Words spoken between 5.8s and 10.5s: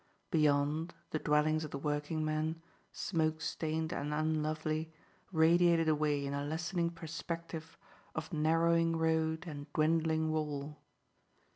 away in a lessening perspective of narrowing road and dwindling